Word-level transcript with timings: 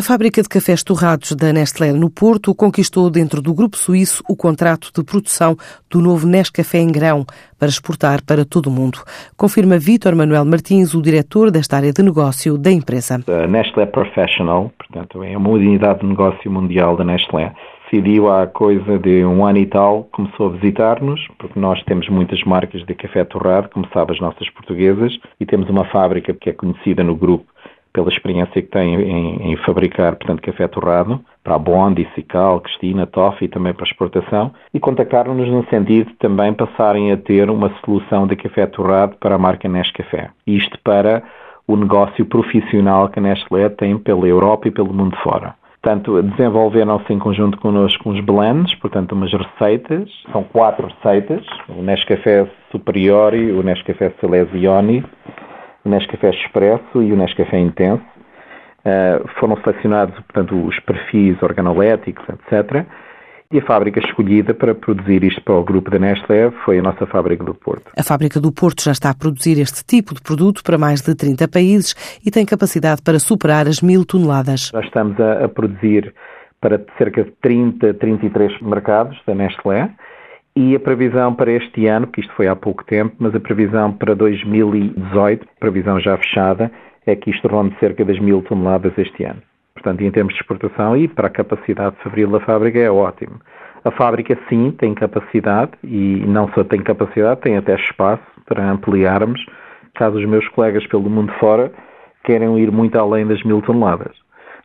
A 0.00 0.02
fábrica 0.02 0.40
de 0.40 0.48
cafés 0.48 0.82
torrados 0.82 1.32
da 1.32 1.52
Nestlé 1.52 1.92
no 1.92 2.08
Porto 2.08 2.54
conquistou 2.54 3.10
dentro 3.10 3.42
do 3.42 3.52
grupo 3.52 3.76
suíço 3.76 4.24
o 4.26 4.34
contrato 4.34 4.90
de 4.96 5.04
produção 5.04 5.54
do 5.90 6.00
novo 6.00 6.26
Nescafé 6.26 6.78
em 6.78 6.90
grão 6.90 7.26
para 7.58 7.68
exportar 7.68 8.24
para 8.24 8.46
todo 8.46 8.68
o 8.68 8.70
mundo. 8.70 9.00
Confirma 9.36 9.78
Vítor 9.78 10.16
Manuel 10.16 10.46
Martins, 10.46 10.94
o 10.94 11.02
diretor 11.02 11.50
desta 11.50 11.76
área 11.76 11.92
de 11.92 12.02
negócio 12.02 12.56
da 12.56 12.72
empresa. 12.72 13.20
A 13.28 13.46
Nestlé 13.46 13.84
Professional, 13.84 14.72
portanto, 14.78 15.22
é 15.22 15.36
uma 15.36 15.50
unidade 15.50 16.00
de 16.00 16.06
negócio 16.06 16.50
mundial 16.50 16.96
da 16.96 17.04
Nestlé. 17.04 17.52
Decidiu 17.84 18.32
há 18.32 18.46
coisa 18.46 18.98
de 18.98 19.22
um 19.26 19.44
ano 19.44 19.58
e 19.58 19.66
tal, 19.66 20.04
começou 20.12 20.46
a 20.46 20.52
visitar-nos, 20.52 21.20
porque 21.38 21.60
nós 21.60 21.82
temos 21.82 22.08
muitas 22.08 22.42
marcas 22.44 22.86
de 22.86 22.94
café 22.94 23.22
torrado, 23.22 23.68
como 23.68 23.86
sabe 23.92 24.14
as 24.14 24.20
nossas 24.20 24.48
portuguesas, 24.48 25.12
e 25.38 25.44
temos 25.44 25.68
uma 25.68 25.84
fábrica 25.84 26.32
que 26.32 26.48
é 26.48 26.54
conhecida 26.54 27.04
no 27.04 27.14
grupo 27.14 27.44
pela 27.92 28.08
experiência 28.08 28.62
que 28.62 28.68
tem 28.68 28.94
em, 28.94 29.52
em 29.52 29.56
fabricar, 29.58 30.16
portanto, 30.16 30.42
café 30.42 30.68
torrado, 30.68 31.20
para 31.42 31.54
a 31.56 31.58
Bondi, 31.58 32.08
Cical, 32.14 32.60
Cristina, 32.60 33.06
Toffee 33.06 33.48
também 33.48 33.72
para 33.72 33.86
exportação, 33.86 34.52
e 34.72 34.78
contactaram-nos 34.78 35.48
no 35.48 35.64
sentido 35.66 36.08
de 36.10 36.16
também 36.16 36.52
passarem 36.52 37.12
a 37.12 37.16
ter 37.16 37.50
uma 37.50 37.72
solução 37.84 38.26
de 38.26 38.36
café 38.36 38.66
torrado 38.66 39.16
para 39.18 39.34
a 39.34 39.38
marca 39.38 39.68
Nescafé. 39.68 40.30
Isto 40.46 40.78
para 40.84 41.22
o 41.66 41.76
negócio 41.76 42.24
profissional 42.26 43.08
que 43.08 43.18
a 43.18 43.22
Nestlé 43.22 43.68
tem 43.68 43.96
pela 43.98 44.26
Europa 44.26 44.68
e 44.68 44.70
pelo 44.70 44.92
mundo 44.92 45.16
fora. 45.22 45.54
Portanto, 45.82 46.22
desenvolveram-se 46.22 47.10
em 47.10 47.18
conjunto 47.18 47.58
connosco 47.58 48.10
uns 48.10 48.20
blends, 48.20 48.74
portanto, 48.80 49.12
umas 49.12 49.32
receitas. 49.32 50.10
São 50.30 50.42
quatro 50.44 50.88
receitas: 50.88 51.42
o 51.70 51.80
Nescafé 51.80 52.46
Superiori, 52.70 53.50
o 53.52 53.62
Nescafé 53.62 54.12
Selesioni, 54.20 55.02
o 55.84 55.88
Nescafé 55.88 56.30
Expresso 56.30 57.02
e 57.02 57.12
o 57.12 57.16
Nescafé 57.16 57.58
Intenso. 57.58 58.04
Uh, 58.80 59.28
foram 59.38 59.56
selecionados, 59.62 60.14
portanto, 60.20 60.56
os 60.66 60.78
perfis 60.80 61.40
organoléticos, 61.42 62.24
etc. 62.28 62.86
E 63.52 63.58
a 63.58 63.66
fábrica 63.66 63.98
escolhida 63.98 64.54
para 64.54 64.74
produzir 64.74 65.24
isto 65.24 65.42
para 65.42 65.54
o 65.54 65.64
grupo 65.64 65.90
da 65.90 65.98
Nestlé 65.98 66.52
foi 66.64 66.78
a 66.78 66.82
nossa 66.82 67.04
fábrica 67.06 67.42
do 67.42 67.52
Porto. 67.52 67.90
A 67.98 68.02
fábrica 68.02 68.40
do 68.40 68.52
Porto 68.52 68.82
já 68.82 68.92
está 68.92 69.10
a 69.10 69.14
produzir 69.14 69.60
este 69.60 69.84
tipo 69.84 70.14
de 70.14 70.22
produto 70.22 70.62
para 70.62 70.78
mais 70.78 71.02
de 71.02 71.14
30 71.16 71.48
países 71.48 71.94
e 72.24 72.30
tem 72.30 72.46
capacidade 72.46 73.02
para 73.02 73.18
superar 73.18 73.66
as 73.66 73.82
mil 73.82 74.06
toneladas. 74.06 74.70
Nós 74.72 74.84
estamos 74.84 75.18
a, 75.18 75.44
a 75.44 75.48
produzir 75.48 76.14
para 76.60 76.80
cerca 76.96 77.24
de 77.24 77.32
30, 77.42 77.94
33 77.94 78.60
mercados 78.62 79.18
da 79.26 79.34
Nestlé 79.34 79.90
e 80.56 80.74
a 80.74 80.80
previsão 80.80 81.34
para 81.34 81.52
este 81.52 81.86
ano, 81.86 82.06
que 82.06 82.20
isto 82.20 82.32
foi 82.34 82.48
há 82.48 82.56
pouco 82.56 82.84
tempo, 82.84 83.14
mas 83.18 83.34
a 83.34 83.40
previsão 83.40 83.92
para 83.92 84.14
2018, 84.14 85.46
previsão 85.58 86.00
já 86.00 86.16
fechada, 86.16 86.70
é 87.06 87.14
que 87.14 87.30
isto 87.30 87.48
ronde 87.48 87.74
cerca 87.78 88.04
das 88.04 88.18
mil 88.18 88.42
toneladas 88.42 88.92
este 88.98 89.24
ano. 89.24 89.42
Portanto, 89.74 90.02
em 90.02 90.10
termos 90.10 90.34
de 90.34 90.40
exportação 90.40 90.96
e 90.96 91.08
para 91.08 91.28
a 91.28 91.30
capacidade 91.30 91.96
de 91.96 92.02
fabril 92.02 92.30
da 92.30 92.40
fábrica 92.40 92.78
é 92.78 92.90
ótimo. 92.90 93.40
A 93.84 93.90
fábrica 93.92 94.38
sim 94.48 94.72
tem 94.72 94.94
capacidade 94.94 95.72
e 95.82 96.22
não 96.26 96.48
só 96.52 96.62
tem 96.64 96.82
capacidade, 96.82 97.40
tem 97.40 97.56
até 97.56 97.74
espaço 97.76 98.22
para 98.46 98.70
ampliarmos 98.70 99.40
caso 99.94 100.18
os 100.18 100.24
meus 100.24 100.46
colegas 100.48 100.86
pelo 100.86 101.08
mundo 101.08 101.32
fora 101.38 101.72
queiram 102.24 102.58
ir 102.58 102.70
muito 102.70 102.98
além 102.98 103.26
das 103.26 103.42
mil 103.42 103.62
toneladas. 103.62 104.14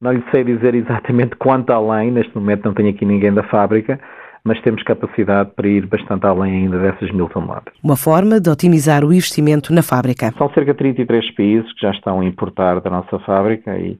Não 0.00 0.12
lhe 0.12 0.24
sei 0.32 0.42
dizer 0.44 0.74
exatamente 0.74 1.36
quanto 1.36 1.70
além, 1.70 2.10
neste 2.10 2.34
momento 2.34 2.64
não 2.64 2.74
tenho 2.74 2.90
aqui 2.90 3.04
ninguém 3.04 3.32
da 3.32 3.42
fábrica, 3.44 4.00
mas 4.44 4.60
temos 4.62 4.82
capacidade 4.82 5.50
para 5.54 5.68
ir 5.68 5.86
bastante 5.86 6.26
além 6.26 6.64
ainda 6.64 6.78
dessas 6.78 7.10
mil 7.12 7.28
toneladas. 7.28 7.72
Uma 7.82 7.96
forma 7.96 8.40
de 8.40 8.50
otimizar 8.50 9.04
o 9.04 9.12
investimento 9.12 9.72
na 9.72 9.82
fábrica. 9.82 10.32
São 10.36 10.50
cerca 10.52 10.72
de 10.72 10.78
33 10.78 11.30
países 11.34 11.72
que 11.74 11.82
já 11.82 11.90
estão 11.92 12.20
a 12.20 12.24
importar 12.24 12.80
da 12.80 12.90
nossa 12.90 13.18
fábrica 13.20 13.76
e 13.78 13.98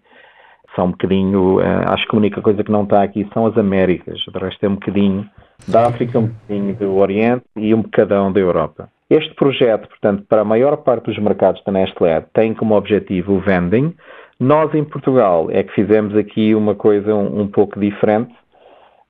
são 0.74 0.86
um 0.86 0.90
bocadinho, 0.90 1.60
eh, 1.60 1.84
acho 1.86 2.06
que 2.08 2.16
a 2.16 2.18
única 2.18 2.40
coisa 2.40 2.64
que 2.64 2.72
não 2.72 2.84
está 2.84 3.02
aqui 3.02 3.28
são 3.32 3.46
as 3.46 3.56
Américas, 3.56 4.18
o 4.26 4.38
resto 4.38 4.64
é 4.64 4.68
um 4.68 4.74
bocadinho 4.74 5.28
da 5.68 5.86
África, 5.86 6.18
um 6.18 6.26
bocadinho 6.26 6.74
do 6.74 6.96
Oriente 6.96 7.44
e 7.56 7.74
um 7.74 7.82
bocadão 7.82 8.32
da 8.32 8.40
Europa. 8.40 8.88
Este 9.10 9.34
projeto, 9.34 9.88
portanto, 9.88 10.24
para 10.26 10.40
a 10.40 10.44
maior 10.44 10.78
parte 10.78 11.04
dos 11.04 11.18
mercados 11.18 11.62
da 11.64 11.70
Nestlé, 11.70 12.24
tem 12.32 12.54
como 12.54 12.74
objetivo 12.74 13.34
o 13.34 13.40
vending. 13.40 13.94
Nós, 14.40 14.74
em 14.74 14.82
Portugal, 14.82 15.48
é 15.50 15.62
que 15.62 15.74
fizemos 15.74 16.16
aqui 16.16 16.54
uma 16.54 16.74
coisa 16.74 17.14
um, 17.14 17.42
um 17.42 17.46
pouco 17.46 17.78
diferente 17.78 18.32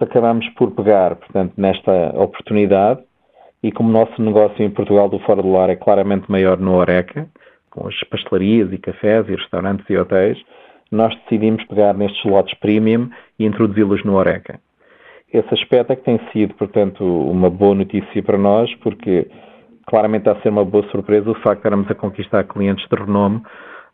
acabamos 0.02 0.48
por 0.50 0.70
pegar, 0.72 1.16
portanto, 1.16 1.54
nesta 1.56 2.12
oportunidade 2.14 3.00
e 3.62 3.70
como 3.70 3.88
o 3.88 3.92
nosso 3.92 4.20
negócio 4.20 4.62
em 4.64 4.70
Portugal 4.70 5.08
do 5.08 5.18
Fora 5.20 5.40
do 5.40 5.52
Lar 5.52 5.70
é 5.70 5.76
claramente 5.76 6.30
maior 6.30 6.58
no 6.58 6.74
Oreca, 6.74 7.28
com 7.70 7.86
as 7.88 7.98
pastelarias 8.10 8.72
e 8.72 8.78
cafés 8.78 9.28
e 9.28 9.34
restaurantes 9.34 9.88
e 9.88 9.96
hotéis, 9.96 10.38
nós 10.90 11.14
decidimos 11.22 11.64
pegar 11.64 11.94
nestes 11.94 12.22
lotes 12.24 12.58
premium 12.58 13.08
e 13.38 13.46
introduzi-los 13.46 14.04
no 14.04 14.14
Oreca. 14.14 14.60
Esse 15.32 15.54
aspecto 15.54 15.92
é 15.92 15.96
que 15.96 16.04
tem 16.04 16.20
sido, 16.32 16.54
portanto, 16.54 17.02
uma 17.02 17.48
boa 17.48 17.74
notícia 17.74 18.22
para 18.22 18.36
nós, 18.36 18.72
porque 18.76 19.26
claramente 19.86 20.28
está 20.28 20.32
a 20.32 20.42
ser 20.42 20.50
uma 20.50 20.64
boa 20.64 20.86
surpresa 20.90 21.30
o 21.30 21.34
facto 21.36 21.62
de 21.62 21.68
estarmos 21.68 21.90
a 21.90 21.94
conquistar 21.94 22.44
clientes 22.44 22.86
de 22.86 22.96
renome 22.96 23.42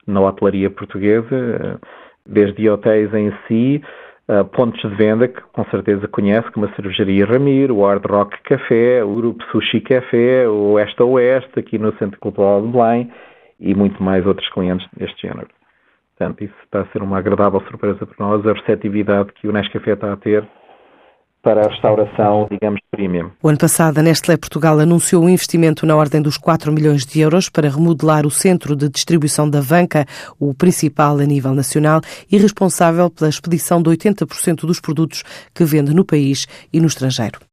na 0.07 0.21
hotelaria 0.21 0.69
portuguesa, 0.71 1.79
desde 2.27 2.69
hotéis 2.69 3.13
em 3.15 3.33
si, 3.47 3.83
uh, 4.29 4.45
pontos 4.45 4.81
de 4.81 4.97
venda 4.97 5.27
que 5.27 5.41
com 5.53 5.65
certeza 5.67 6.07
conhece, 6.09 6.51
como 6.53 6.67
a 6.67 6.75
Cervejaria 6.75 7.27
Ramiro, 7.27 7.77
o 7.77 7.87
Hard 7.87 8.05
Rock 8.07 8.41
Café, 8.43 9.03
o 9.03 9.15
Grupo 9.15 9.45
Sushi 9.51 9.81
Café, 9.81 10.49
o 10.49 10.73
Oeste 10.73 11.03
Oeste, 11.03 11.59
aqui 11.59 11.79
no 11.79 11.97
Centro 11.99 12.19
Cultural 12.21 12.63
de 12.63 12.69
Belém 12.69 13.13
e 13.59 13.75
muito 13.75 14.03
mais 14.03 14.25
outros 14.27 14.49
clientes 14.51 14.87
deste 14.97 15.27
género. 15.27 15.49
Portanto, 16.17 16.45
isso 16.45 16.55
está 16.65 16.81
a 16.81 16.87
ser 16.87 17.03
uma 17.03 17.19
agradável 17.19 17.61
surpresa 17.63 18.05
para 18.05 18.27
nós, 18.27 18.47
a 18.47 18.53
receptividade 18.53 19.33
que 19.35 19.49
o 19.49 19.53
Nescafé 19.53 19.93
está 19.93 20.13
a 20.13 20.17
ter 20.17 20.47
para 21.43 21.63
a 21.63 21.69
restauração, 21.69 22.47
digamos, 22.51 22.81
premium. 22.91 23.31
O 23.43 23.49
ano 23.49 23.59
passado, 23.59 23.99
a 23.99 24.03
Nestlé 24.03 24.37
Portugal 24.37 24.79
anunciou 24.79 25.25
um 25.25 25.29
investimento 25.29 25.87
na 25.87 25.97
ordem 25.97 26.21
dos 26.21 26.37
4 26.37 26.73
milhões 26.73 27.07
de 27.07 27.21
euros 27.21 27.49
para 27.49 27.69
remodelar 27.69 28.27
o 28.27 28.31
centro 28.31 28.77
de 28.77 28.89
distribuição 28.89 29.49
da 29.49 29.61
Vanca, 29.61 30.05
o 30.39 30.53
principal 30.55 31.19
a 31.19 31.25
nível 31.25 31.55
nacional 31.55 32.01
e 32.31 32.37
responsável 32.39 33.09
pela 33.11 33.31
expedição 33.31 33.81
de 33.83 33.91
80% 33.91 34.67
dos 34.67 34.81
produtos 34.81 35.23
que 35.55 35.65
vende 35.65 35.95
no 35.95 36.05
país 36.05 36.47
e 36.73 36.81
no 36.81 36.87
estrangeiro. 36.87 37.48